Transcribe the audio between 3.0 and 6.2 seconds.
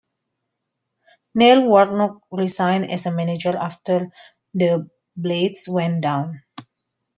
manager after the Blades went